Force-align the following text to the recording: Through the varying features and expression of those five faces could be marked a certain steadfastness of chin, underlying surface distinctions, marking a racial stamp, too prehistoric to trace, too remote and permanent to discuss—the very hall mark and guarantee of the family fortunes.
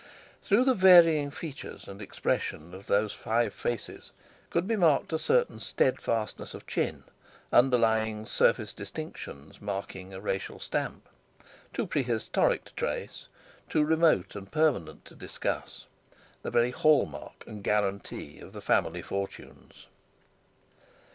Through 0.41 0.63
the 0.63 0.73
varying 0.73 1.29
features 1.29 1.87
and 1.87 2.01
expression 2.01 2.73
of 2.73 2.87
those 2.87 3.13
five 3.13 3.53
faces 3.53 4.13
could 4.49 4.67
be 4.67 4.75
marked 4.75 5.13
a 5.13 5.19
certain 5.19 5.59
steadfastness 5.59 6.55
of 6.55 6.65
chin, 6.65 7.03
underlying 7.53 8.25
surface 8.25 8.73
distinctions, 8.73 9.61
marking 9.61 10.11
a 10.11 10.19
racial 10.19 10.59
stamp, 10.59 11.07
too 11.71 11.85
prehistoric 11.85 12.65
to 12.65 12.73
trace, 12.73 13.27
too 13.69 13.85
remote 13.85 14.35
and 14.35 14.51
permanent 14.51 15.05
to 15.05 15.13
discuss—the 15.13 16.49
very 16.49 16.71
hall 16.71 17.05
mark 17.05 17.43
and 17.45 17.63
guarantee 17.63 18.39
of 18.39 18.53
the 18.53 18.61
family 18.63 19.03
fortunes. 19.03 19.85